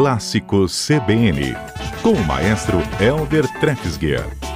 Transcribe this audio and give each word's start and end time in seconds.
Clássicos 0.00 0.86
CBN, 0.86 1.54
com 2.02 2.12
o 2.12 2.24
maestro 2.24 2.78
Elder 2.98 3.46
Trefsguer. 3.60 4.49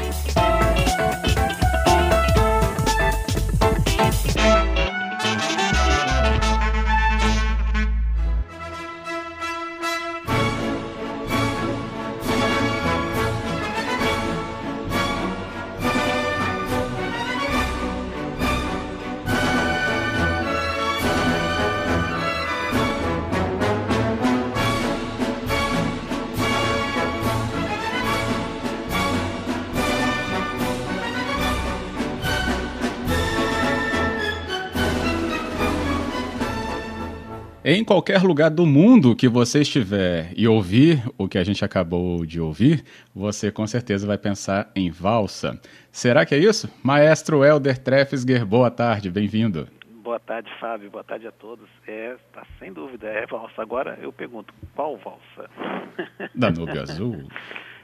Em 37.67 37.83
qualquer 37.83 38.21
lugar 38.23 38.51
do 38.51 38.67
mundo 38.67 39.17
que 39.17 39.27
você 39.27 39.63
estiver 39.63 40.31
e 40.37 40.47
ouvir 40.47 41.03
o 41.17 41.27
que 41.27 41.39
a 41.39 41.43
gente 41.43 41.65
acabou 41.65 42.27
de 42.27 42.39
ouvir, 42.39 42.85
você 43.15 43.51
com 43.51 43.67
certeza 43.67 44.07
vai 44.07 44.19
pensar 44.19 44.71
em 44.77 44.91
valsa. 44.91 45.59
Será 45.91 46.27
que 46.27 46.35
é 46.35 46.39
isso? 46.39 46.69
Maestro 46.85 47.43
Helder 47.43 47.79
Treffsger, 47.79 48.45
boa 48.45 48.71
tarde, 48.71 49.11
bem-vindo. 49.11 49.67
Boa 50.03 50.21
tarde, 50.21 50.51
Fábio, 50.61 50.91
boa 50.91 51.03
tarde 51.03 51.27
a 51.27 51.33
todos. 51.33 51.67
É, 51.89 52.15
tá, 52.35 52.47
sem 52.59 52.71
dúvida, 52.71 53.09
é 53.09 53.25
valsa. 53.25 53.63
Agora 53.63 53.99
eu 54.03 54.13
pergunto, 54.13 54.53
qual 54.75 54.99
valsa? 54.99 55.51
Danúbio 56.37 56.83
Azul. 56.83 57.27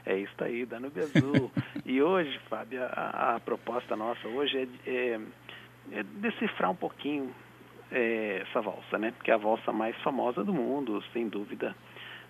É 0.05 0.15
isso 0.15 0.43
aí, 0.43 0.63
Danúbio 0.63 1.05
Azul. 1.05 1.51
e 1.83 1.99
hoje, 2.03 2.39
Fábio, 2.47 2.83
a, 2.83 3.33
a, 3.33 3.39
proposta 3.39 3.95
nossa 3.95 4.27
hoje 4.27 4.69
é, 4.85 4.91
é, 4.91 5.19
é 5.91 6.03
decifrar 6.03 6.69
um 6.69 6.75
pouquinho 6.75 7.33
é, 7.91 8.43
essa 8.47 8.61
valsa, 8.61 8.97
né? 8.97 9.13
Que 9.23 9.31
é 9.31 9.33
a 9.33 9.37
valsa 9.37 9.71
mais 9.71 9.95
famosa 9.97 10.43
do 10.43 10.53
mundo, 10.53 11.03
sem 11.13 11.27
dúvida, 11.27 11.75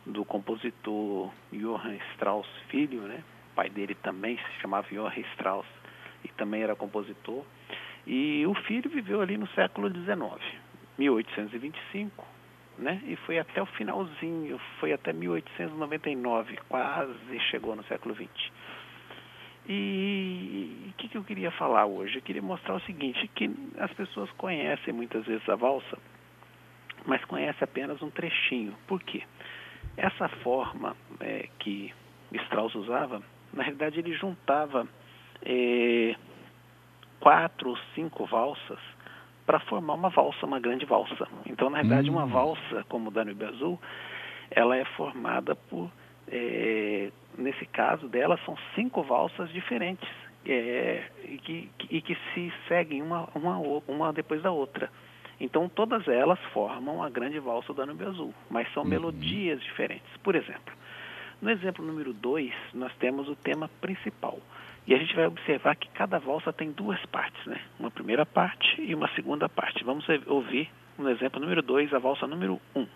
do 0.05 0.25
compositor 0.25 1.31
Johann 1.51 1.97
Strauss 2.13 2.47
filho, 2.69 3.01
né? 3.01 3.23
O 3.51 3.55
pai 3.55 3.69
dele 3.69 3.95
também 3.95 4.37
se 4.37 4.61
chamava 4.61 4.87
Johann 4.89 5.21
Strauss 5.33 5.67
e 6.23 6.27
também 6.29 6.63
era 6.63 6.75
compositor. 6.75 7.43
E 8.05 8.45
o 8.47 8.53
filho 8.53 8.89
viveu 8.89 9.21
ali 9.21 9.37
no 9.37 9.47
século 9.49 9.89
XIX, 9.89 10.41
1825, 10.97 12.25
né? 12.79 13.01
E 13.05 13.15
foi 13.17 13.37
até 13.37 13.61
o 13.61 13.65
finalzinho, 13.65 14.59
foi 14.79 14.91
até 14.91 15.13
1899, 15.13 16.57
quase 16.67 17.39
chegou 17.51 17.75
no 17.75 17.83
século 17.83 18.15
XX. 18.15 18.51
E 19.73 20.89
o 20.89 20.93
que, 20.97 21.07
que 21.07 21.17
eu 21.17 21.23
queria 21.23 21.49
falar 21.51 21.85
hoje? 21.85 22.17
Eu 22.17 22.21
queria 22.21 22.41
mostrar 22.41 22.75
o 22.75 22.81
seguinte, 22.81 23.25
que 23.33 23.49
as 23.77 23.89
pessoas 23.93 24.29
conhecem 24.31 24.93
muitas 24.93 25.25
vezes 25.25 25.47
a 25.47 25.55
valsa, 25.55 25.97
mas 27.05 27.23
conhecem 27.23 27.63
apenas 27.63 28.01
um 28.01 28.09
trechinho. 28.09 28.75
Por 28.85 29.01
quê? 29.01 29.23
Essa 29.95 30.27
forma 30.43 30.93
é, 31.21 31.47
que 31.59 31.93
Strauss 32.33 32.75
usava, 32.75 33.23
na 33.53 33.63
realidade 33.63 33.97
ele 33.97 34.13
juntava 34.13 34.85
é, 35.41 36.15
quatro 37.21 37.69
ou 37.69 37.77
cinco 37.95 38.25
valsas 38.25 38.79
para 39.45 39.61
formar 39.61 39.93
uma 39.93 40.09
valsa, 40.09 40.45
uma 40.45 40.59
grande 40.59 40.85
valsa. 40.85 41.29
Então, 41.45 41.69
na 41.69 41.77
realidade, 41.77 42.09
hum. 42.09 42.13
uma 42.13 42.25
valsa, 42.25 42.83
como 42.89 43.07
o 43.07 43.11
Danube 43.11 43.45
Azul, 43.45 43.79
ela 44.49 44.75
é 44.75 44.83
formada 44.83 45.55
por 45.55 45.89
é, 46.27 47.11
nesse 47.37 47.65
caso 47.65 48.07
dela, 48.07 48.39
são 48.45 48.57
cinco 48.75 49.03
valsas 49.03 49.49
diferentes 49.51 50.09
é, 50.45 51.03
e, 51.25 51.37
que, 51.37 51.69
e 51.89 52.01
que 52.01 52.17
se 52.33 52.51
seguem 52.67 53.01
uma, 53.01 53.29
uma, 53.35 53.57
uma 53.87 54.13
depois 54.13 54.41
da 54.41 54.51
outra. 54.51 54.89
Então, 55.39 55.67
todas 55.67 56.07
elas 56.07 56.39
formam 56.53 57.01
a 57.01 57.09
grande 57.09 57.39
valsa 57.39 57.73
do 57.73 57.77
Danúbio 57.77 58.09
Azul, 58.09 58.33
mas 58.49 58.71
são 58.73 58.83
uhum. 58.83 58.89
melodias 58.89 59.59
diferentes. 59.61 60.15
Por 60.23 60.35
exemplo, 60.35 60.73
no 61.41 61.49
exemplo 61.49 61.83
número 61.83 62.13
2, 62.13 62.53
nós 62.75 62.93
temos 62.97 63.27
o 63.27 63.35
tema 63.35 63.67
principal. 63.81 64.39
E 64.85 64.93
a 64.93 64.97
gente 64.97 65.15
vai 65.15 65.25
observar 65.25 65.75
que 65.75 65.87
cada 65.89 66.19
valsa 66.19 66.53
tem 66.53 66.71
duas 66.71 67.03
partes, 67.07 67.43
né? 67.45 67.59
Uma 67.79 67.89
primeira 67.89 68.25
parte 68.25 68.81
e 68.81 68.93
uma 68.93 69.07
segunda 69.15 69.47
parte. 69.47 69.83
Vamos 69.83 70.05
ouvir 70.27 70.69
no 70.97 71.09
exemplo 71.09 71.39
número 71.39 71.61
2, 71.61 71.93
a 71.93 71.99
valsa 71.99 72.27
número 72.27 72.59
1. 72.75 72.81
Um. 72.81 72.87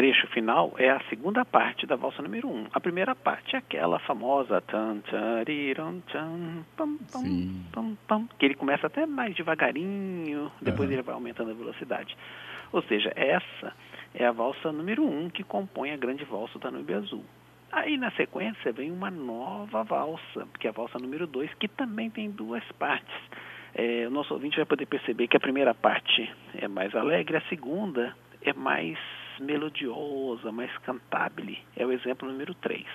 Trecho 0.00 0.26
final 0.28 0.72
é 0.78 0.88
a 0.88 0.98
segunda 1.10 1.44
parte 1.44 1.86
da 1.86 1.94
valsa 1.94 2.22
número 2.22 2.48
um. 2.48 2.64
A 2.72 2.80
primeira 2.80 3.14
parte 3.14 3.54
é 3.54 3.58
aquela 3.58 3.98
famosa 3.98 4.58
tan, 4.62 5.00
tariram, 5.00 6.00
tan, 6.10 6.64
pam, 6.74 6.96
pam, 7.12 7.22
pam, 7.70 7.96
pam, 8.08 8.28
que 8.38 8.46
ele 8.46 8.54
começa 8.54 8.86
até 8.86 9.04
mais 9.04 9.34
devagarinho, 9.34 10.50
depois 10.62 10.88
uhum. 10.88 10.94
ele 10.94 11.02
vai 11.02 11.14
aumentando 11.14 11.50
a 11.50 11.54
velocidade. 11.54 12.16
Ou 12.72 12.80
seja, 12.84 13.12
essa 13.14 13.74
é 14.14 14.24
a 14.24 14.32
valsa 14.32 14.72
número 14.72 15.04
um 15.04 15.28
que 15.28 15.44
compõe 15.44 15.90
a 15.90 15.98
grande 15.98 16.24
valsa 16.24 16.58
da 16.58 16.70
Nube 16.70 16.94
Azul. 16.94 17.22
Aí 17.70 17.98
na 17.98 18.10
sequência 18.12 18.72
vem 18.72 18.90
uma 18.90 19.10
nova 19.10 19.82
valsa, 19.82 20.48
que 20.58 20.66
é 20.66 20.70
a 20.70 20.72
valsa 20.72 20.98
número 20.98 21.26
dois, 21.26 21.52
que 21.60 21.68
também 21.68 22.08
tem 22.08 22.30
duas 22.30 22.64
partes. 22.78 23.14
É, 23.74 24.06
o 24.06 24.10
nosso 24.10 24.32
ouvinte 24.32 24.56
vai 24.56 24.64
poder 24.64 24.86
perceber 24.86 25.28
que 25.28 25.36
a 25.36 25.40
primeira 25.40 25.74
parte 25.74 26.34
é 26.54 26.66
mais 26.66 26.94
alegre, 26.94 27.36
a 27.36 27.42
segunda 27.50 28.16
é 28.40 28.54
mais 28.54 28.98
melodiosa, 29.40 30.52
mais 30.52 30.76
cantabile. 30.78 31.58
É 31.76 31.84
o 31.84 31.92
exemplo 31.92 32.28
número 32.30 32.54
3. 32.54 32.86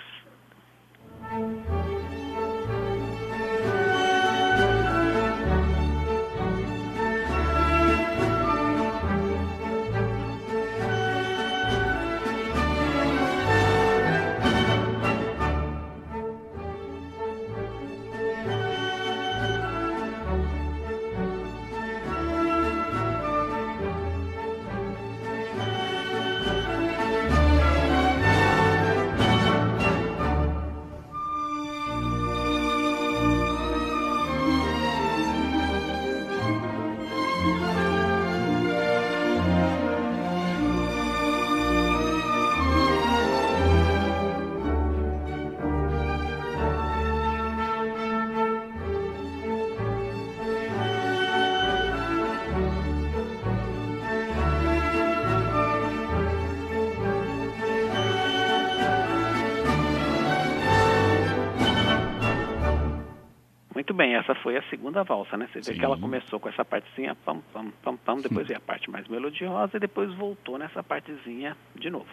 Bem, 64.06 64.16
essa 64.16 64.36
foi 64.36 64.56
a 64.56 64.62
segunda 64.69 65.04
valsa, 65.04 65.36
né? 65.36 65.48
Você 65.52 65.60
vê 65.60 65.74
Sim. 65.74 65.80
que 65.80 65.86
ela 65.86 65.98
começou 65.98 66.40
com 66.40 66.48
essa 66.48 66.63
partezinha, 66.63 67.16
pam, 67.25 67.42
pam, 67.52 67.72
pam, 67.81 67.98
pam, 67.98 68.18
depois 68.18 68.46
veio 68.48 68.60
a 68.60 68.62
parte 68.62 68.90
mais 68.90 69.07
melodiosa 69.07 69.78
e 69.78 69.80
depois 69.80 70.13
voltou 70.13 70.60
nessa 70.60 70.84
partezinha 70.84 71.57
de 71.74 71.90
novo. 71.90 72.07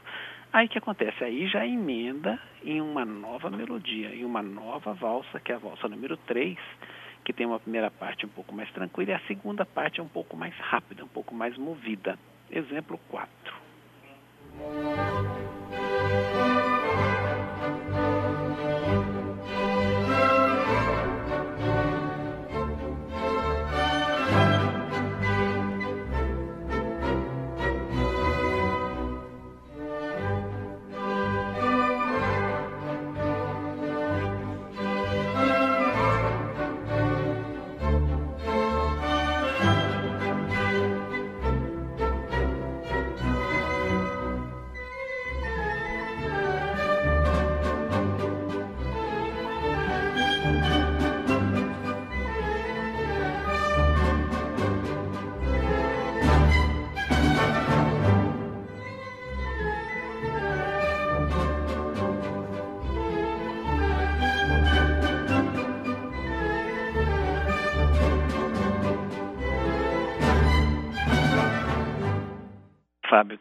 Aí 0.52 0.68
que 0.68 0.78
acontece? 0.78 1.22
Aí 1.22 1.46
já 1.48 1.66
emenda 1.66 2.40
em 2.64 2.80
uma 2.80 3.04
nova 3.04 3.50
melodia, 3.50 4.14
em 4.14 4.24
uma 4.24 4.42
nova 4.42 4.94
valsa, 4.94 5.38
que 5.38 5.52
é 5.52 5.54
a 5.54 5.58
valsa 5.58 5.86
número 5.86 6.16
3, 6.16 6.56
que 7.24 7.32
tem 7.32 7.46
uma 7.46 7.60
primeira 7.60 7.90
parte 7.90 8.24
um 8.24 8.30
pouco 8.30 8.54
mais 8.54 8.70
tranquila 8.72 9.10
e 9.10 9.14
a 9.14 9.20
segunda 9.26 9.66
parte 9.66 10.00
é 10.00 10.02
um 10.02 10.08
pouco 10.08 10.34
mais 10.34 10.54
rápida, 10.56 11.04
um 11.04 11.08
pouco 11.08 11.34
mais 11.34 11.56
movida. 11.58 12.18
Exemplo 12.50 12.98
4. 13.10 13.32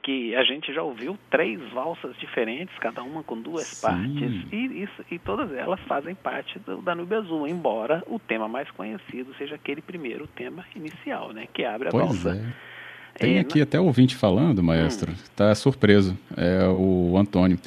Que 0.02 0.36
a 0.36 0.44
gente 0.44 0.74
já 0.74 0.82
ouviu 0.82 1.18
três 1.30 1.60
valsas 1.72 2.16
diferentes, 2.18 2.78
cada 2.80 3.04
uma 3.04 3.24
com 3.24 3.40
duas 3.40 3.68
Sim. 3.68 3.88
partes, 3.88 4.46
e, 4.52 4.84
isso, 4.84 5.06
e 5.12 5.20
todas 5.20 5.52
elas 5.54 5.80
fazem 5.82 6.16
parte 6.16 6.58
do 6.60 6.82
Danúbio 6.82 7.20
Azul, 7.20 7.48
embora 7.48 8.04
o 8.08 8.18
tema 8.20 8.48
mais 8.48 8.70
conhecido 8.72 9.34
seja 9.38 9.56
aquele 9.56 9.82
primeiro 9.82 10.28
tema 10.28 10.66
inicial, 10.76 11.32
né, 11.32 11.48
que 11.54 11.64
abre 11.64 11.90
a 11.90 11.92
pois 11.92 12.06
valsa. 12.06 12.36
É. 12.36 12.72
Tem 13.20 13.38
é, 13.38 13.40
aqui 13.42 13.60
na... 13.60 13.64
até 13.64 13.80
ouvinte 13.80 14.16
falando, 14.16 14.64
maestro, 14.64 15.12
está 15.12 15.52
hum. 15.52 15.56
surpreso, 15.56 16.18
é 16.36 16.68
o 16.68 17.18
Antônio. 17.18 17.60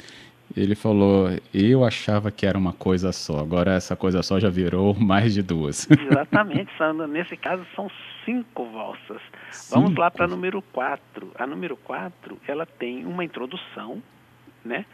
Ele 0.55 0.75
falou: 0.75 1.29
Eu 1.53 1.83
achava 1.83 2.31
que 2.31 2.45
era 2.45 2.57
uma 2.57 2.71
coisa 2.71 3.11
só, 3.11 3.39
agora 3.39 3.73
essa 3.73 3.95
coisa 3.95 4.23
só 4.23 4.39
já 4.39 4.49
virou 4.49 4.93
mais 4.99 5.33
de 5.33 5.41
duas. 5.41 5.87
Exatamente, 5.89 6.71
Sandra. 6.77 7.07
Nesse 7.07 7.35
caso 7.35 7.65
são 7.75 7.89
cinco 8.25 8.65
valsas. 8.71 9.21
Cinco. 9.51 9.79
Vamos 9.79 9.97
lá 9.97 10.11
para 10.11 10.25
a 10.25 10.27
número 10.27 10.61
4. 10.61 11.31
A 11.35 11.47
número 11.47 11.77
4 11.77 12.37
ela 12.47 12.65
tem 12.65 13.05
uma 13.05 13.23
introdução, 13.23 14.01
né? 14.63 14.85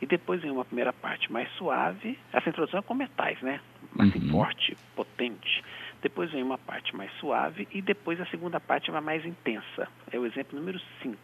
E 0.00 0.06
depois 0.06 0.40
vem 0.40 0.50
uma 0.50 0.64
primeira 0.64 0.92
parte 0.92 1.30
mais 1.32 1.50
suave. 1.52 2.18
Essa 2.32 2.48
introdução 2.48 2.80
é 2.80 2.82
com 2.82 2.94
metais, 2.94 3.40
né? 3.42 3.60
Mais 3.94 4.14
uhum. 4.14 4.30
forte, 4.30 4.76
potente. 4.94 5.64
Depois 6.02 6.30
vem 6.30 6.42
uma 6.42 6.58
parte 6.58 6.94
mais 6.94 7.10
suave 7.18 7.66
e 7.72 7.80
depois 7.80 8.20
a 8.20 8.26
segunda 8.26 8.60
parte 8.60 8.90
vai 8.90 9.00
mais 9.00 9.24
intensa. 9.24 9.88
É 10.10 10.18
o 10.18 10.26
exemplo 10.26 10.58
número 10.58 10.80
5. 11.02 11.16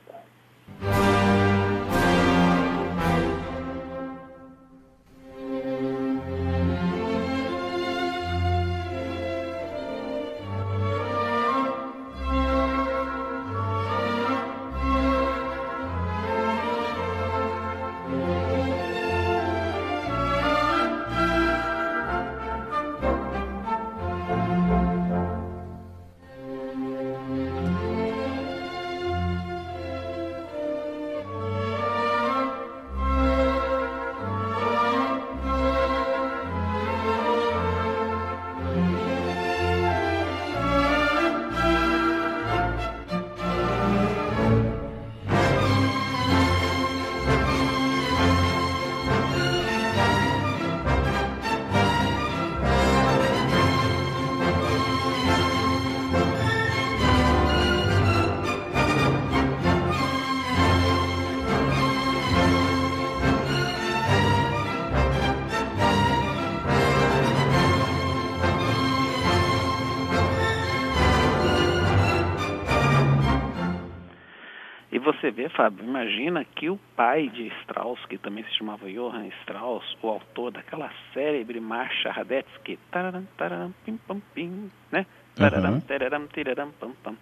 Você 75.22 75.30
vê, 75.30 75.48
Fábio, 75.48 75.84
imagina 75.84 76.44
que 76.44 76.68
o 76.68 76.76
pai 76.96 77.28
de 77.28 77.46
Strauss, 77.60 78.04
que 78.06 78.18
também 78.18 78.42
se 78.44 78.56
chamava 78.56 78.90
Johann 78.90 79.28
Strauss, 79.42 79.96
o 80.02 80.08
autor 80.08 80.50
daquela 80.50 80.90
célebre 81.14 81.60
marcha 81.60 82.10
Radetzky, 82.10 82.76
tararam, 82.90 83.24
tararam, 83.38 83.72
pim, 83.84 83.96
pam, 83.96 84.20
pim, 84.34 84.68
né? 84.90 85.06
Tararam, 85.36 85.74
uhum. 85.74 85.80
tararam, 85.80 86.26
tiraram, 86.26 86.72
pam, 86.72 86.90
pam. 87.04 87.14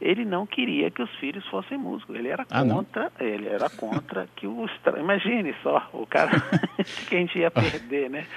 Ele 0.00 0.24
não 0.24 0.46
queria 0.46 0.92
que 0.92 1.02
os 1.02 1.12
filhos 1.16 1.44
fossem 1.48 1.76
músicos. 1.76 2.14
Ele 2.14 2.28
era 2.28 2.46
ah, 2.48 2.64
contra, 2.64 3.10
não? 3.18 3.26
ele 3.26 3.48
era 3.48 3.68
contra 3.68 4.28
que 4.36 4.46
o 4.46 4.64
Strauss, 4.76 5.00
imagine 5.00 5.52
só, 5.60 5.90
o 5.92 6.06
cara 6.06 6.30
que 7.08 7.16
a 7.16 7.18
gente 7.18 7.36
ia 7.36 7.50
perder, 7.50 8.10
né? 8.10 8.28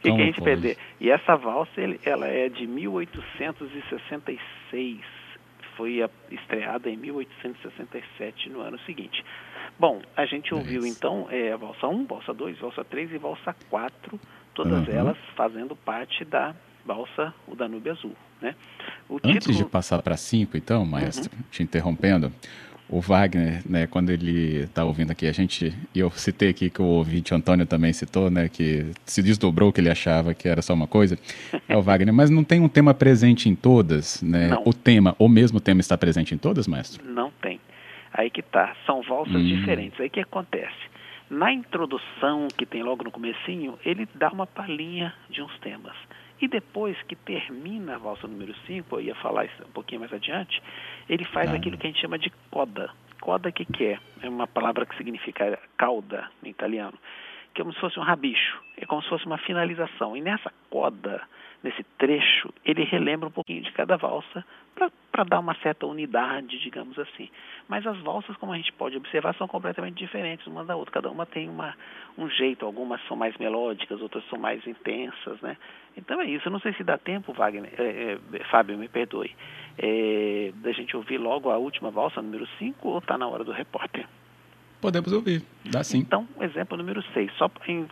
que, 0.00 0.12
que 0.12 0.22
a 0.22 0.24
gente 0.24 0.38
pode? 0.38 0.44
perder. 0.44 0.78
E 1.00 1.10
essa 1.10 1.34
valsa, 1.36 1.80
ele, 1.80 1.98
ela 2.04 2.28
é 2.28 2.48
de 2.48 2.64
1866 2.66 5.21
foi 5.76 6.00
estreada 6.30 6.88
em 6.90 6.96
1867, 6.96 8.48
no 8.50 8.60
ano 8.60 8.78
seguinte. 8.80 9.24
Bom, 9.78 10.00
a 10.16 10.26
gente 10.26 10.54
ouviu 10.54 10.86
então 10.86 11.26
é, 11.30 11.52
a 11.52 11.56
valsa 11.56 11.86
1, 11.86 12.06
valsa 12.06 12.34
2, 12.34 12.58
valsa 12.58 12.84
3 12.84 13.12
e 13.12 13.18
valsa 13.18 13.54
4, 13.70 14.20
todas 14.54 14.86
uhum. 14.86 14.94
elas 14.94 15.16
fazendo 15.34 15.74
parte 15.74 16.24
da 16.24 16.54
valsa 16.84 17.32
O 17.46 17.54
Danúbio 17.54 17.92
Azul. 17.92 18.14
Né? 18.40 18.54
O 19.08 19.16
Antes 19.16 19.46
título... 19.46 19.56
de 19.56 19.64
passar 19.64 20.02
para 20.02 20.16
5, 20.16 20.56
então, 20.56 20.84
maestro, 20.84 21.30
uhum. 21.34 21.42
te 21.50 21.62
interrompendo, 21.62 22.32
o 22.92 23.00
Wagner, 23.00 23.62
né, 23.64 23.86
quando 23.86 24.10
ele 24.10 24.64
está 24.64 24.84
ouvindo 24.84 25.10
aqui, 25.10 25.26
a 25.26 25.32
gente, 25.32 25.72
e 25.94 25.98
eu 25.98 26.10
citei 26.10 26.50
aqui 26.50 26.68
que 26.68 26.82
o 26.82 26.84
ouvinte 26.84 27.34
Antônio 27.34 27.64
também 27.64 27.90
citou, 27.90 28.30
né, 28.30 28.50
que 28.50 28.84
se 29.06 29.22
desdobrou 29.22 29.72
que 29.72 29.80
ele 29.80 29.88
achava 29.88 30.34
que 30.34 30.46
era 30.46 30.60
só 30.60 30.74
uma 30.74 30.86
coisa, 30.86 31.18
é 31.66 31.74
o 31.74 31.80
Wagner, 31.80 32.12
mas 32.12 32.28
não 32.28 32.44
tem 32.44 32.60
um 32.60 32.68
tema 32.68 32.92
presente 32.92 33.48
em 33.48 33.54
todas, 33.54 34.20
né? 34.22 34.48
Não. 34.48 34.62
O 34.66 34.74
tema, 34.74 35.16
o 35.18 35.26
mesmo 35.26 35.58
tema 35.58 35.80
está 35.80 35.96
presente 35.96 36.34
em 36.34 36.38
todas, 36.38 36.68
maestro? 36.68 37.02
Não 37.02 37.30
tem. 37.40 37.58
Aí 38.12 38.28
que 38.28 38.42
tá, 38.42 38.76
são 38.84 39.00
valsas 39.00 39.36
hum. 39.36 39.46
diferentes. 39.46 39.98
Aí 39.98 40.10
que 40.10 40.20
acontece? 40.20 40.92
Na 41.30 41.50
introdução, 41.50 42.46
que 42.54 42.66
tem 42.66 42.82
logo 42.82 43.04
no 43.04 43.10
comecinho, 43.10 43.78
ele 43.86 44.06
dá 44.14 44.28
uma 44.28 44.46
palhinha 44.46 45.14
de 45.30 45.40
uns 45.40 45.58
temas. 45.60 45.96
E 46.42 46.48
depois 46.48 47.00
que 47.04 47.14
termina 47.14 47.94
a 47.94 47.98
valsa 47.98 48.26
número 48.26 48.52
5, 48.66 48.96
eu 48.96 49.00
ia 49.00 49.14
falar 49.14 49.44
isso 49.44 49.62
um 49.62 49.70
pouquinho 49.70 50.00
mais 50.00 50.12
adiante, 50.12 50.60
ele 51.08 51.24
faz 51.24 51.48
ah. 51.48 51.54
aquilo 51.54 51.78
que 51.78 51.86
a 51.86 51.90
gente 51.90 52.00
chama 52.00 52.18
de 52.18 52.30
coda. 52.50 52.90
Coda 53.20 53.52
que 53.52 53.64
que 53.64 53.84
é? 53.84 53.98
É 54.20 54.28
uma 54.28 54.48
palavra 54.48 54.84
que 54.84 54.96
significa 54.96 55.56
cauda 55.76 56.28
em 56.42 56.48
italiano, 56.48 56.98
como 57.56 57.72
se 57.72 57.78
fosse 57.78 57.96
um 58.00 58.02
rabicho, 58.02 58.60
é 58.76 58.84
como 58.84 59.00
se 59.02 59.08
fosse 59.08 59.24
uma 59.24 59.38
finalização. 59.38 60.16
E 60.16 60.20
nessa 60.20 60.52
coda, 60.68 61.22
nesse 61.62 61.82
trecho, 61.98 62.52
ele 62.64 62.84
relembra 62.84 63.28
um 63.28 63.32
pouquinho 63.32 63.62
de 63.62 63.72
cada 63.72 63.96
valsa 63.96 64.44
para 65.10 65.24
dar 65.24 65.38
uma 65.38 65.54
certa 65.56 65.86
unidade, 65.86 66.58
digamos 66.58 66.98
assim. 66.98 67.28
Mas 67.68 67.86
as 67.86 67.98
valsas, 67.98 68.36
como 68.36 68.52
a 68.52 68.56
gente 68.56 68.72
pode 68.72 68.96
observar, 68.96 69.34
são 69.34 69.46
completamente 69.46 69.96
diferentes 69.96 70.46
uma 70.46 70.64
da 70.64 70.74
outra. 70.74 70.94
Cada 70.94 71.10
uma 71.10 71.26
tem 71.26 71.48
uma, 71.48 71.74
um 72.18 72.28
jeito, 72.28 72.64
algumas 72.64 73.00
são 73.06 73.16
mais 73.16 73.36
melódicas, 73.36 74.00
outras 74.00 74.24
são 74.28 74.38
mais 74.38 74.66
intensas, 74.66 75.40
né? 75.40 75.56
Então 75.96 76.20
é 76.20 76.24
isso. 76.24 76.48
Eu 76.48 76.52
não 76.52 76.60
sei 76.60 76.72
se 76.74 76.82
dá 76.82 76.98
tempo, 76.98 77.32
Wagner, 77.32 77.72
é, 77.78 78.18
é, 78.32 78.44
Fábio, 78.44 78.78
me 78.78 78.88
perdoe, 78.88 79.34
é, 79.78 80.52
da 80.56 80.72
gente 80.72 80.96
ouvir 80.96 81.18
logo 81.18 81.50
a 81.50 81.58
última 81.58 81.90
valsa, 81.90 82.22
número 82.22 82.46
5, 82.58 82.88
ou 82.88 82.98
está 82.98 83.16
na 83.16 83.28
hora 83.28 83.44
do 83.44 83.52
repórter? 83.52 84.06
Podemos 84.82 85.12
ouvir, 85.12 85.44
dá 85.64 85.84
sim. 85.84 85.98
Então, 85.98 86.26
exemplo 86.40 86.76
número 86.76 87.00
6, 87.14 87.32
só, 87.38 87.48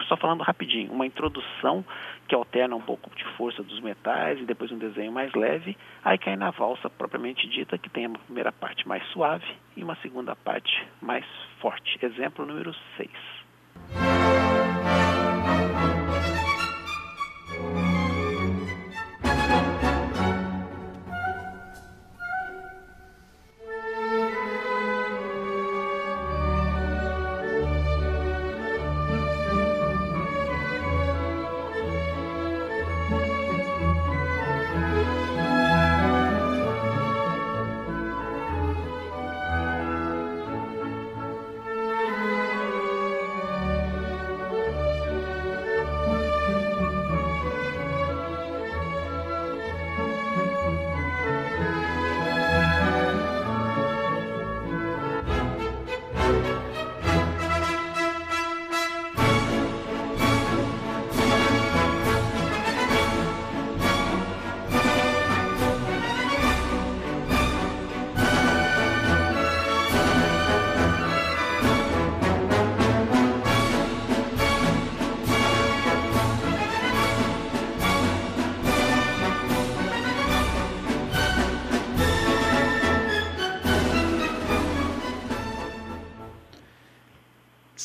só 0.08 0.16
falando 0.16 0.42
rapidinho, 0.42 0.90
uma 0.92 1.06
introdução 1.06 1.84
que 2.26 2.34
alterna 2.34 2.74
um 2.74 2.80
pouco 2.80 3.08
de 3.14 3.24
força 3.36 3.62
dos 3.62 3.80
metais 3.80 4.40
e 4.40 4.44
depois 4.44 4.72
um 4.72 4.78
desenho 4.78 5.12
mais 5.12 5.32
leve, 5.32 5.76
aí 6.04 6.18
cai 6.18 6.34
na 6.34 6.50
valsa 6.50 6.90
propriamente 6.90 7.48
dita, 7.48 7.78
que 7.78 7.88
tem 7.88 8.06
a 8.06 8.10
primeira 8.10 8.50
parte 8.50 8.88
mais 8.88 9.06
suave 9.12 9.46
e 9.76 9.84
uma 9.84 9.94
segunda 10.02 10.34
parte 10.34 10.84
mais 11.00 11.24
forte. 11.60 11.96
Exemplo 12.04 12.44
número 12.44 12.74
6. 12.96 13.08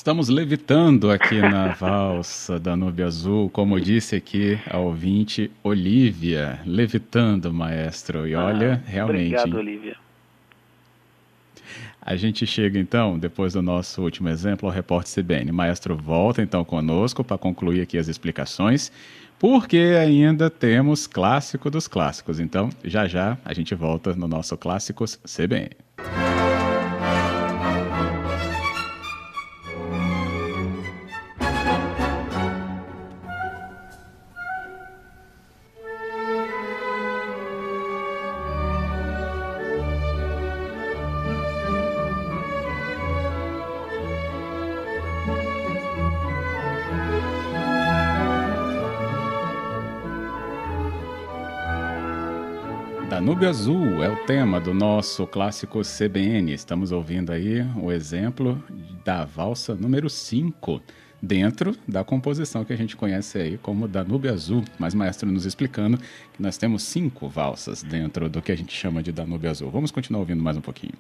Estamos 0.06 0.30
levitando 0.30 1.10
aqui 1.10 1.42
na 1.42 1.70
valsa 1.74 2.60
da 2.60 2.76
Nube 2.76 3.02
Azul, 3.02 3.50
como 3.50 3.82
disse 3.82 4.16
aqui 4.16 4.56
a 4.70 4.78
ouvinte 4.78 5.50
Olivia, 5.64 6.60
levitando, 6.64 7.52
maestro. 7.52 8.28
E 8.28 8.36
olha, 8.36 8.84
ah, 8.86 8.88
realmente. 8.88 9.36
Obrigado, 9.36 9.58
Olivia. 9.58 9.96
A 12.00 12.16
gente 12.16 12.46
chega 12.46 12.78
então, 12.78 13.18
depois 13.18 13.54
do 13.54 13.64
nosso 13.64 14.00
último 14.04 14.30
exemplo, 14.30 14.70
ao 14.70 14.76
repórter 14.76 15.24
CBN. 15.24 15.52
Maestro 15.52 15.98
volta 15.98 16.40
então 16.40 16.64
conosco 16.64 17.24
para 17.24 17.40
concluir 17.40 17.82
aqui 17.82 17.98
as 17.98 18.08
explicações, 18.08 18.92
porque 19.40 19.96
ainda 20.00 20.52
temos 20.52 21.08
clássico 21.08 21.72
dos 21.72 21.88
clássicos. 21.88 22.40
Então, 22.40 22.70
já 22.84 23.08
já 23.08 23.40
a 23.44 23.56
gente 23.56 23.74
volta 23.74 24.14
no 24.14 24.28
nosso 24.28 24.56
Clássicos 24.56 25.20
CBN. 25.26 25.72
Danúbio 53.16 53.48
Azul 53.48 54.04
é 54.04 54.10
o 54.10 54.26
tema 54.26 54.60
do 54.60 54.74
nosso 54.74 55.26
clássico 55.26 55.80
CBN. 55.84 56.52
Estamos 56.52 56.92
ouvindo 56.92 57.32
aí 57.32 57.62
o 57.82 57.90
exemplo 57.90 58.62
da 59.06 59.24
valsa 59.24 59.74
número 59.74 60.10
5, 60.10 60.82
dentro 61.22 61.78
da 61.88 62.04
composição 62.04 62.66
que 62.66 62.74
a 62.74 62.76
gente 62.76 62.94
conhece 62.98 63.38
aí 63.38 63.58
como 63.58 63.88
Danúbio 63.88 64.34
Azul. 64.34 64.66
Mas 64.78 64.94
maestro 64.94 65.32
nos 65.32 65.46
explicando 65.46 65.98
que 65.98 66.42
nós 66.42 66.58
temos 66.58 66.84
cinco 66.84 67.30
valsas 67.30 67.82
dentro 67.84 68.28
do 68.28 68.42
que 68.42 68.52
a 68.52 68.58
gente 68.58 68.76
chama 68.76 69.02
de 69.02 69.14
Danúbio 69.14 69.50
Azul. 69.50 69.72
Vamos 69.72 69.92
continuar 69.92 70.20
ouvindo 70.20 70.44
mais 70.44 70.58
um 70.58 70.62
pouquinho. 70.62 70.96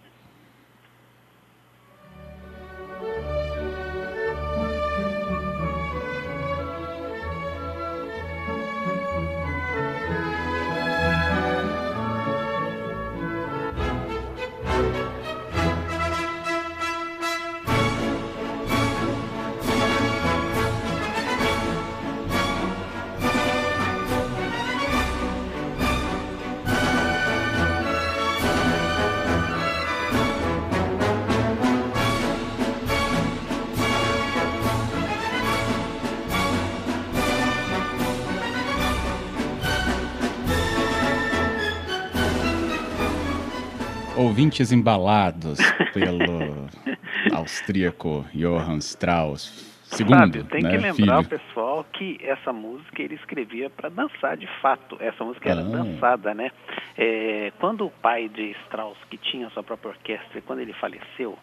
Ouvintes 44.35 44.73
embalados 44.73 45.59
pelo 45.93 46.67
austríaco 47.33 48.25
Johann 48.33 48.79
Strauss. 48.79 49.45
Segundo, 49.85 50.17
Fábio, 50.17 50.43
tem 50.43 50.61
né, 50.61 50.71
que 50.71 50.77
lembrar 50.77 51.23
filho. 51.23 51.37
o 51.37 51.39
pessoal 51.39 51.85
que 51.93 52.19
essa 52.21 52.51
música 52.51 53.01
ele 53.01 53.15
escrevia 53.15 53.69
para 53.69 53.87
dançar 53.87 54.35
de 54.35 54.47
fato. 54.61 54.97
Essa 54.99 55.23
música 55.23 55.49
era 55.49 55.61
ah. 55.61 55.63
dançada, 55.63 56.33
né? 56.33 56.51
É, 56.97 57.53
quando 57.59 57.85
o 57.85 57.89
pai 57.89 58.27
de 58.27 58.51
Strauss, 58.65 58.97
que 59.09 59.17
tinha 59.17 59.49
sua 59.51 59.63
própria 59.63 59.91
orquestra, 59.91 60.41
quando 60.41 60.59
ele 60.59 60.73
faleceu, 60.73 61.39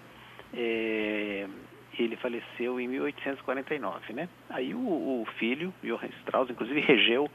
é, 0.53 1.47
ele 1.99 2.17
faleceu 2.17 2.79
em 2.79 2.89
1849, 2.89 4.13
né? 4.13 4.29
Aí 4.51 4.75
o, 4.75 4.79
o 4.79 5.27
filho, 5.39 5.73
Johann 5.83 6.11
Strauss, 6.21 6.51
inclusive 6.51 6.79
regeu 6.83 7.31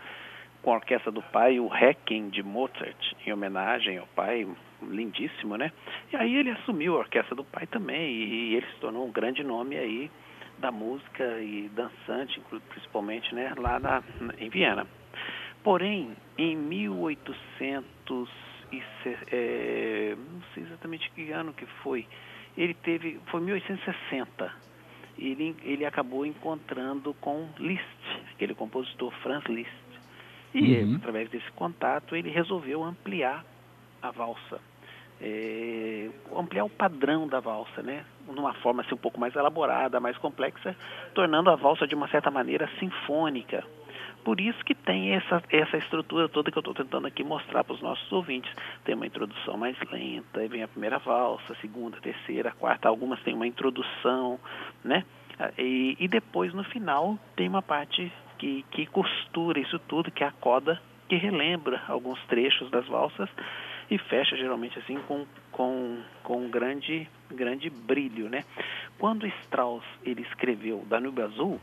com 0.62 0.72
a 0.72 0.76
orquestra 0.76 1.12
do 1.12 1.24
pai 1.24 1.60
o 1.60 1.68
Requiem 1.68 2.30
de 2.30 2.44
Mozart, 2.44 3.14
em 3.26 3.34
homenagem 3.34 3.98
ao 3.98 4.08
pai, 4.08 4.46
lindíssimo, 4.82 5.58
né? 5.58 5.72
E 6.12 6.16
aí 6.16 6.36
ele 6.36 6.52
assumiu 6.52 6.96
a 6.96 7.00
orquestra 7.00 7.36
do 7.36 7.44
pai 7.44 7.66
também 7.68 8.12
e 8.12 8.56
ele 8.56 8.66
se 8.68 8.80
tornou 8.80 9.08
um 9.08 9.12
grande 9.12 9.44
nome 9.44 9.78
aí 9.78 10.12
da 10.58 10.72
música 10.72 11.24
e 11.40 11.70
dançante, 11.70 12.42
principalmente, 12.70 13.34
né, 13.34 13.54
lá 13.58 13.80
na, 13.80 14.04
em 14.40 14.50
Viena. 14.50 14.88
Porém, 15.64 16.16
em 16.38 16.56
1800 16.56 18.30
e 18.72 18.82
é, 19.32 20.16
não 20.16 20.42
sei 20.54 20.64
exatamente 20.64 21.10
que 21.12 21.32
ano 21.32 21.54
que 21.54 21.66
foi, 21.82 22.06
ele 22.58 22.74
teve, 22.74 23.20
foi 23.28 23.42
1860. 23.42 24.68
Ele, 25.18 25.56
ele 25.64 25.86
acabou 25.86 26.26
encontrando 26.26 27.14
com 27.16 27.50
Liszt, 27.58 28.22
aquele 28.34 28.54
compositor 28.54 29.12
Franz 29.22 29.46
Liszt. 29.46 29.72
E 30.54 30.78
uhum. 30.78 30.96
através 30.96 31.30
desse 31.30 31.50
contato 31.52 32.16
ele 32.16 32.30
resolveu 32.30 32.84
ampliar 32.84 33.46
a 34.02 34.12
valsa 34.12 34.60
é, 35.22 36.10
ampliar 36.36 36.66
o 36.66 36.70
padrão 36.70 37.28
da 37.28 37.40
valsa, 37.40 37.82
né? 37.82 38.06
Numa 38.28 38.54
forma 38.56 38.82
assim, 38.82 38.94
um 38.94 38.98
pouco 38.98 39.20
mais 39.20 39.36
elaborada, 39.36 40.00
mais 40.00 40.18
complexa, 40.18 40.76
tornando 41.14 41.50
a 41.50 41.56
valsa 41.56 41.88
de 41.88 41.96
uma 41.96 42.08
certa 42.08 42.30
maneira 42.30 42.70
sinfônica. 42.80 43.64
Por 44.24 44.42
isso 44.42 44.64
que 44.66 44.76
tem 44.76 45.14
essa, 45.14 45.42
essa 45.50 45.78
estrutura 45.78 46.28
toda 46.28 46.52
que 46.52 46.58
eu 46.58 46.62
estou 46.62 46.74
tentando 46.74 47.08
aqui 47.08 47.24
mostrar 47.24 47.64
para 47.64 47.74
os 47.74 47.82
nossos 47.82 48.12
ouvintes. 48.12 48.52
Tem 48.84 48.94
uma 48.94 49.08
introdução 49.08 49.56
mais 49.56 49.78
lenta, 49.90 50.42
aí 50.42 50.48
vem 50.48 50.64
a 50.64 50.68
primeira 50.68 51.00
valsa, 51.00 51.54
a 51.54 51.56
segunda, 51.58 51.98
a 51.98 52.02
terceira, 52.02 52.50
a 52.50 52.52
quarta, 52.52 52.90
algumas 52.90 53.22
têm 53.24 53.34
uma 53.34 53.48
introdução, 53.48 54.38
né? 54.84 55.06
E, 55.58 55.96
e 56.00 56.08
depois 56.08 56.54
no 56.54 56.64
final 56.66 57.18
tem 57.36 57.48
uma 57.48 57.62
parte 57.62 58.12
que, 58.38 58.66
que 58.72 58.86
costura 58.88 59.60
isso 59.60 59.80
tudo, 59.80 60.12
que 60.12 60.24
é 60.24 60.28
a 60.28 60.32
coda, 60.32 60.82
que 61.08 61.16
relembra 61.16 61.82
alguns 61.88 62.20
trechos 62.26 62.70
das 62.70 62.86
valsas 62.88 63.30
e 63.90 63.98
fecha 63.98 64.36
geralmente 64.36 64.78
assim 64.80 64.98
com, 65.08 65.26
com, 65.52 66.02
com 66.24 66.46
um 66.46 66.50
grande, 66.50 67.08
grande 67.32 67.70
brilho, 67.70 68.30
né? 68.30 68.44
Quando 68.98 69.28
Strauss 69.28 69.84
ele 70.04 70.22
escreveu 70.22 70.86
Danúbio 70.90 71.26
Azul, 71.26 71.62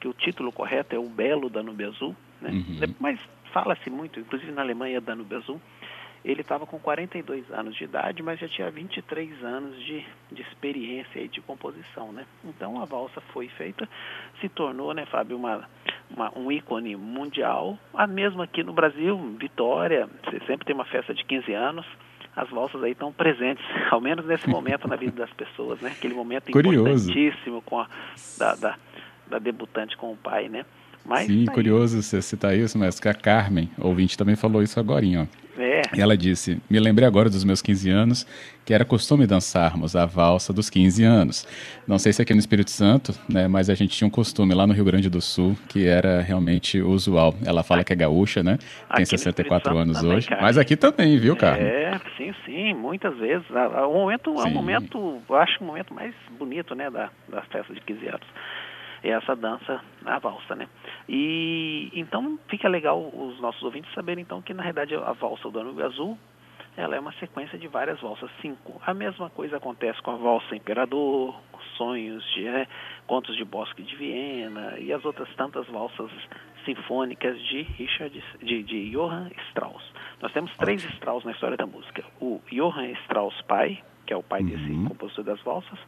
que 0.00 0.08
o 0.08 0.14
título 0.14 0.52
correto 0.52 0.94
é 0.94 0.98
O 0.98 1.08
Belo 1.08 1.50
Danúbio 1.50 1.88
Azul, 1.88 2.16
né? 2.40 2.50
Uhum. 2.50 2.94
Mas 2.98 3.20
fala-se 3.52 3.90
muito, 3.90 4.20
inclusive 4.20 4.52
na 4.52 4.62
Alemanha 4.62 5.00
Danúbio 5.00 5.38
Azul, 5.38 5.60
ele 6.24 6.40
estava 6.40 6.66
com 6.66 6.78
42 6.78 7.50
anos 7.52 7.76
de 7.76 7.84
idade, 7.84 8.20
mas 8.20 8.40
já 8.40 8.48
tinha 8.48 8.68
23 8.68 9.44
anos 9.44 9.78
de, 9.78 10.04
de 10.32 10.42
experiência 10.42 11.20
e 11.20 11.28
de 11.28 11.40
composição, 11.40 12.10
né? 12.10 12.26
Então 12.44 12.82
a 12.82 12.84
valsa 12.84 13.20
foi 13.32 13.48
feita, 13.48 13.88
se 14.40 14.48
tornou, 14.48 14.92
né, 14.92 15.06
Fábio, 15.06 15.36
uma, 15.36 15.68
uma, 16.14 16.32
um 16.36 16.50
ícone 16.50 16.96
mundial. 16.96 17.78
A 17.94 18.06
mesma 18.06 18.44
aqui 18.44 18.62
no 18.62 18.72
Brasil, 18.72 19.18
Vitória, 19.38 20.08
você 20.24 20.38
sempre 20.46 20.66
tem 20.66 20.74
uma 20.74 20.84
festa 20.84 21.14
de 21.14 21.24
15 21.24 21.52
anos, 21.52 21.86
as 22.34 22.48
valsas 22.50 22.82
aí 22.82 22.92
estão 22.92 23.12
presentes, 23.12 23.64
ao 23.90 24.00
menos 24.00 24.26
nesse 24.26 24.48
momento 24.48 24.86
na 24.86 24.96
vida 24.96 25.12
das 25.12 25.32
pessoas, 25.32 25.80
né? 25.80 25.92
Aquele 25.96 26.14
momento 26.14 26.50
Curioso. 26.52 27.10
importantíssimo 27.10 27.62
com 27.62 27.80
a, 27.80 27.88
da, 28.38 28.54
da, 28.54 28.76
da 29.28 29.38
debutante 29.38 29.96
com 29.96 30.12
o 30.12 30.16
pai, 30.16 30.48
né? 30.48 30.64
Mas, 31.04 31.26
Sim, 31.26 31.44
tá 31.44 31.52
curioso 31.52 32.02
você 32.02 32.20
citar 32.20 32.56
isso, 32.56 32.76
mas 32.76 32.98
que 32.98 33.08
a 33.08 33.14
Carmen, 33.14 33.70
ouvinte, 33.78 34.18
também 34.18 34.34
falou 34.34 34.60
isso 34.60 34.80
agora, 34.80 35.06
ó. 35.06 35.26
É. 35.60 35.75
E 35.94 36.00
ela 36.00 36.16
disse: 36.16 36.60
Me 36.68 36.78
lembrei 36.78 37.06
agora 37.06 37.28
dos 37.28 37.44
meus 37.44 37.60
15 37.60 37.90
anos, 37.90 38.26
que 38.64 38.72
era 38.72 38.84
costume 38.84 39.26
dançarmos 39.26 39.94
a 39.94 40.06
valsa 40.06 40.52
dos 40.52 40.70
15 40.70 41.04
anos. 41.04 41.46
Não 41.86 41.98
sei 41.98 42.12
se 42.12 42.22
aqui 42.22 42.32
no 42.32 42.40
Espírito 42.40 42.70
Santo, 42.70 43.12
né, 43.28 43.48
mas 43.48 43.70
a 43.70 43.74
gente 43.74 43.96
tinha 43.96 44.06
um 44.08 44.10
costume 44.10 44.54
lá 44.54 44.66
no 44.66 44.72
Rio 44.72 44.84
Grande 44.84 45.08
do 45.08 45.20
Sul 45.20 45.56
que 45.68 45.86
era 45.86 46.20
realmente 46.20 46.80
usual. 46.80 47.34
Ela 47.44 47.62
fala 47.62 47.84
que 47.84 47.92
é 47.92 47.96
gaúcha, 47.96 48.42
né? 48.42 48.58
Tem 48.58 49.02
aqui 49.02 49.06
64 49.06 49.76
anos 49.76 49.98
também, 49.98 50.16
hoje. 50.16 50.28
Mas 50.40 50.58
aqui 50.58 50.76
também, 50.76 51.18
viu, 51.18 51.36
cara? 51.36 51.62
É, 51.62 52.00
sim, 52.16 52.34
sim, 52.44 52.74
muitas 52.74 53.16
vezes. 53.18 53.46
O 53.50 53.92
momento, 53.92 54.34
é 54.40 54.44
um 54.44 54.50
momento, 54.50 55.22
eu 55.28 55.36
acho 55.36 55.62
o 55.62 55.66
momento 55.66 55.94
mais 55.94 56.14
bonito, 56.38 56.74
né, 56.74 56.90
da, 56.90 57.10
da 57.28 57.42
festa 57.42 57.72
de 57.72 57.80
15 57.80 58.08
anos 58.08 58.26
é 59.08 59.10
essa 59.10 59.36
dança, 59.36 59.80
a 60.04 60.18
valsa, 60.18 60.54
né? 60.54 60.66
E 61.08 61.90
então 61.94 62.38
fica 62.48 62.68
legal 62.68 63.00
os 63.00 63.40
nossos 63.40 63.62
ouvintes 63.62 63.92
saberem 63.94 64.22
então 64.22 64.42
que 64.42 64.52
na 64.52 64.62
realidade 64.62 64.94
a 64.94 65.12
valsa 65.12 65.44
do 65.44 65.52
Danúbio 65.52 65.86
Azul 65.86 66.18
ela 66.76 66.94
é 66.94 67.00
uma 67.00 67.12
sequência 67.14 67.58
de 67.58 67.66
várias 67.68 67.98
valsas, 68.00 68.30
cinco. 68.42 68.80
A 68.84 68.92
mesma 68.92 69.30
coisa 69.30 69.56
acontece 69.56 70.00
com 70.02 70.10
a 70.10 70.16
valsa 70.16 70.54
Imperador, 70.54 71.34
Sonhos 71.76 72.22
de 72.34 72.42
né, 72.42 72.66
Contos 73.06 73.34
de 73.36 73.44
Bosque 73.44 73.82
de 73.82 73.96
Viena 73.96 74.78
e 74.78 74.92
as 74.92 75.04
outras 75.04 75.28
tantas 75.36 75.66
valsas 75.68 76.10
sinfônicas 76.64 77.40
de 77.44 77.62
Richard 77.62 78.22
de, 78.42 78.62
de 78.62 78.90
Johann 78.90 79.30
Strauss. 79.48 79.82
Nós 80.20 80.32
temos 80.32 80.54
três 80.56 80.84
Strauss 80.84 81.24
na 81.24 81.32
história 81.32 81.56
da 81.56 81.66
música. 81.66 82.04
O 82.20 82.40
Johann 82.50 82.92
Strauss 83.04 83.40
pai, 83.42 83.82
que 84.06 84.12
é 84.12 84.16
o 84.16 84.22
pai 84.22 84.42
uhum. 84.42 84.48
desse 84.48 84.88
compositor 84.88 85.24
das 85.24 85.40
valsas, 85.42 85.78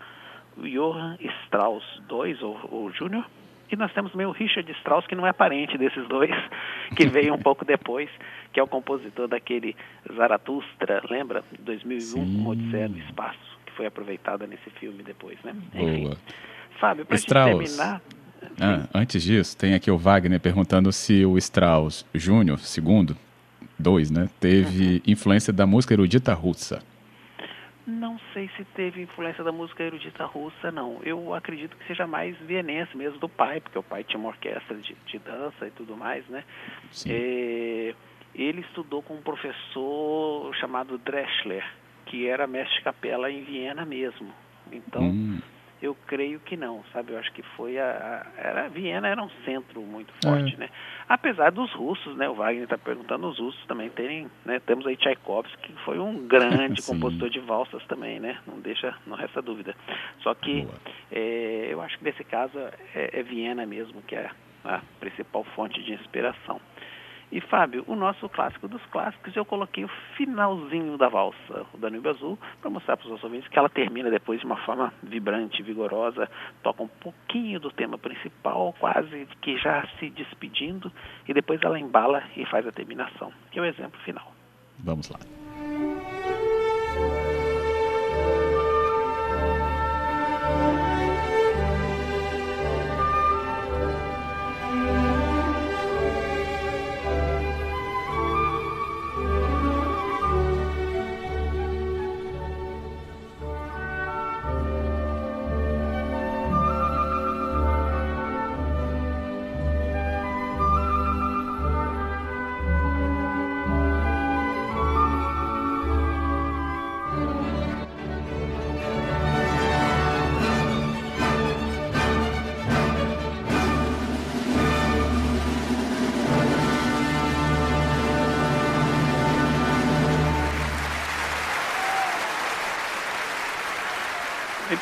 Johann 0.56 1.16
Strauss 1.44 1.84
II, 2.10 2.38
ou, 2.42 2.68
ou 2.70 2.92
Júnior, 2.92 3.24
e 3.70 3.76
nós 3.76 3.92
temos 3.92 4.12
também 4.12 4.26
o 4.26 4.30
Richard 4.30 4.70
Strauss, 4.72 5.06
que 5.06 5.14
não 5.14 5.26
é 5.26 5.32
parente 5.32 5.76
desses 5.76 6.06
dois, 6.08 6.30
que 6.96 7.06
veio 7.06 7.34
um 7.34 7.38
pouco 7.38 7.64
depois, 7.64 8.08
que 8.52 8.58
é 8.58 8.62
o 8.62 8.66
compositor 8.66 9.28
daquele 9.28 9.76
Zaratustra, 10.16 11.02
lembra? 11.08 11.44
2001, 11.60 12.00
Sim. 12.00 12.46
Odisseia 12.46 12.88
do 12.88 12.98
Espaço, 12.98 13.58
que 13.66 13.72
foi 13.72 13.86
aproveitada 13.86 14.46
nesse 14.46 14.70
filme 14.70 15.02
depois, 15.02 15.38
né? 15.44 15.54
Enfim. 15.74 16.04
Boa. 16.04 16.16
Fábio, 16.80 17.04
para 17.04 17.18
terminar... 17.18 18.00
Ah, 18.60 18.88
antes 18.94 19.22
disso, 19.22 19.56
tem 19.56 19.74
aqui 19.74 19.90
o 19.90 19.98
Wagner 19.98 20.40
perguntando 20.40 20.92
se 20.92 21.24
o 21.24 21.36
Strauss 21.38 22.06
Júnior, 22.14 22.60
segundo, 22.60 23.16
dois, 23.78 24.10
né, 24.10 24.28
teve 24.40 24.94
uhum. 24.94 25.00
influência 25.06 25.52
da 25.52 25.66
música 25.66 25.94
erudita 25.94 26.32
russa. 26.34 26.80
Não 27.88 28.20
sei 28.34 28.50
se 28.54 28.66
teve 28.74 29.00
influência 29.00 29.42
da 29.42 29.50
música 29.50 29.82
erudita 29.82 30.26
russa, 30.26 30.70
não. 30.70 31.00
Eu 31.02 31.32
acredito 31.32 31.74
que 31.74 31.86
seja 31.86 32.06
mais 32.06 32.36
vienense 32.40 32.94
mesmo 32.94 33.18
do 33.18 33.30
pai, 33.30 33.62
porque 33.62 33.78
o 33.78 33.82
pai 33.82 34.04
tinha 34.04 34.20
uma 34.20 34.28
orquestra 34.28 34.76
de, 34.76 34.94
de 35.06 35.18
dança 35.18 35.66
e 35.66 35.70
tudo 35.70 35.96
mais, 35.96 36.28
né? 36.28 36.44
É, 37.08 37.94
ele 38.34 38.60
estudou 38.60 39.02
com 39.02 39.14
um 39.14 39.22
professor 39.22 40.54
chamado 40.56 40.98
Dreschler, 40.98 41.64
que 42.04 42.28
era 42.28 42.46
mestre 42.46 42.76
de 42.76 42.84
capela 42.84 43.30
em 43.30 43.42
Viena 43.42 43.86
mesmo. 43.86 44.34
Então, 44.70 45.04
hum. 45.04 45.40
Eu 45.80 45.96
creio 46.06 46.40
que 46.40 46.56
não, 46.56 46.82
sabe? 46.92 47.12
Eu 47.12 47.18
acho 47.18 47.32
que 47.32 47.42
foi 47.56 47.78
a, 47.78 48.26
a 48.36 48.40
era 48.40 48.68
Viena 48.68 49.06
era 49.08 49.22
um 49.22 49.30
centro 49.44 49.80
muito 49.82 50.12
forte, 50.22 50.54
é. 50.54 50.58
né? 50.58 50.70
Apesar 51.08 51.50
dos 51.50 51.72
russos, 51.72 52.16
né? 52.16 52.28
O 52.28 52.34
Wagner 52.34 52.64
está 52.64 52.76
perguntando 52.76 53.28
os 53.28 53.38
russos 53.38 53.64
também 53.66 53.88
terem, 53.90 54.28
né? 54.44 54.60
Temos 54.60 54.86
aí 54.86 54.96
Tchaikovsky, 54.96 55.72
que 55.72 55.84
foi 55.84 55.98
um 55.98 56.26
grande 56.26 56.82
compositor 56.86 57.30
de 57.30 57.40
valsas 57.40 57.84
também, 57.86 58.18
né? 58.18 58.38
Não 58.46 58.58
deixa, 58.60 58.94
não 59.06 59.16
resta 59.16 59.40
dúvida. 59.40 59.74
Só 60.20 60.34
que 60.34 60.66
é, 61.12 61.68
eu 61.70 61.80
acho 61.80 61.96
que 61.98 62.04
nesse 62.04 62.24
caso 62.24 62.58
é, 62.94 63.20
é 63.20 63.22
Viena 63.22 63.64
mesmo 63.64 64.02
que 64.02 64.16
é 64.16 64.30
a 64.64 64.80
principal 65.00 65.44
fonte 65.54 65.82
de 65.82 65.92
inspiração. 65.92 66.60
E 67.30 67.40
Fábio, 67.42 67.84
o 67.86 67.94
nosso 67.94 68.28
clássico 68.28 68.66
dos 68.66 68.84
clássicos, 68.86 69.36
eu 69.36 69.44
coloquei 69.44 69.84
o 69.84 69.90
finalzinho 70.16 70.96
da 70.96 71.08
valsa, 71.08 71.66
o 71.74 71.78
Danúbio 71.78 72.10
Azul, 72.10 72.38
para 72.60 72.70
mostrar 72.70 72.96
para 72.96 73.04
os 73.04 73.10
nossos 73.10 73.24
ouvintes 73.24 73.48
que 73.48 73.58
ela 73.58 73.68
termina 73.68 74.10
depois 74.10 74.40
de 74.40 74.46
uma 74.46 74.56
forma 74.56 74.92
vibrante, 75.02 75.62
vigorosa, 75.62 76.30
toca 76.62 76.82
um 76.82 76.88
pouquinho 76.88 77.60
do 77.60 77.70
tema 77.70 77.98
principal, 77.98 78.74
quase 78.78 79.28
que 79.42 79.58
já 79.58 79.86
se 79.98 80.08
despedindo, 80.10 80.90
e 81.28 81.34
depois 81.34 81.60
ela 81.62 81.78
embala 81.78 82.22
e 82.34 82.46
faz 82.46 82.66
a 82.66 82.72
terminação, 82.72 83.30
que 83.50 83.58
é 83.58 83.62
o 83.62 83.64
exemplo 83.66 84.00
final. 84.00 84.32
Vamos 84.78 85.10
lá. 85.10 85.18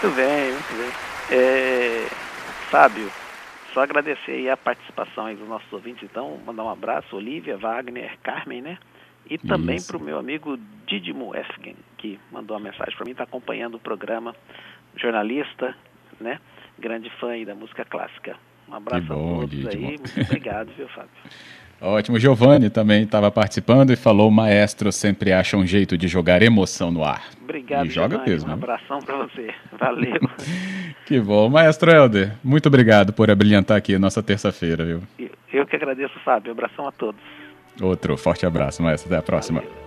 Muito 0.06 0.16
bem, 0.18 0.52
muito 0.52 0.76
bem. 0.76 1.36
É, 1.36 2.06
Fábio, 2.70 3.10
só 3.74 3.80
agradecer 3.80 4.30
aí 4.30 4.48
a 4.48 4.56
participação 4.56 5.26
aí 5.26 5.34
dos 5.34 5.48
nossos 5.48 5.72
ouvintes, 5.72 6.04
então, 6.04 6.40
mandar 6.46 6.62
um 6.62 6.70
abraço, 6.70 7.16
Olivia, 7.16 7.56
Wagner, 7.56 8.16
Carmen, 8.22 8.62
né? 8.62 8.78
E 9.28 9.36
também 9.36 9.82
para 9.82 9.96
o 9.96 10.00
meu 10.00 10.16
amigo 10.16 10.56
Didimo 10.86 11.34
Esken, 11.34 11.74
que 11.98 12.20
mandou 12.30 12.56
uma 12.56 12.62
mensagem 12.70 12.94
para 12.94 13.04
mim, 13.04 13.10
está 13.10 13.24
acompanhando 13.24 13.74
o 13.74 13.80
programa, 13.80 14.32
jornalista, 14.94 15.74
né? 16.20 16.38
Grande 16.78 17.10
fã 17.18 17.30
aí 17.30 17.44
da 17.44 17.56
música 17.56 17.84
clássica. 17.84 18.36
Um 18.68 18.74
abraço 18.74 19.06
bom, 19.06 19.38
a 19.38 19.40
todos 19.40 19.50
Didimo. 19.50 19.88
aí, 19.88 19.98
muito 19.98 20.20
obrigado, 20.20 20.70
viu, 20.76 20.88
Fábio? 20.90 21.10
Ótimo. 21.80 22.18
Giovanni 22.18 22.70
também 22.70 23.02
estava 23.04 23.30
participando 23.30 23.90
e 23.90 23.96
falou: 23.96 24.30
maestro 24.30 24.90
sempre 24.90 25.32
acha 25.32 25.56
um 25.56 25.66
jeito 25.66 25.96
de 25.96 26.08
jogar 26.08 26.42
emoção 26.42 26.90
no 26.90 27.04
ar. 27.04 27.24
Obrigado, 27.42 27.86
e 27.86 27.90
joga 27.90 28.16
Giovanni. 28.16 28.30
mesmo. 28.30 28.50
Um 28.50 28.54
abração 28.54 28.98
para 29.00 29.16
você. 29.18 29.54
Valeu. 29.78 30.20
que 31.06 31.20
bom. 31.20 31.48
Maestro 31.48 31.90
Helder, 31.90 32.32
muito 32.42 32.66
obrigado 32.66 33.12
por 33.12 33.30
abrilhantar 33.30 33.76
aqui 33.76 33.94
a 33.94 33.98
nossa 33.98 34.22
terça-feira, 34.22 34.84
viu? 34.84 35.02
Eu 35.52 35.66
que 35.66 35.76
agradeço, 35.76 36.18
Fábio. 36.24 36.52
Abração 36.52 36.86
a 36.88 36.92
todos. 36.92 37.20
Outro 37.80 38.16
forte 38.16 38.46
abraço, 38.46 38.82
maestro. 38.82 39.08
Até 39.08 39.18
a 39.18 39.22
próxima. 39.22 39.60
Valeu. 39.60 39.85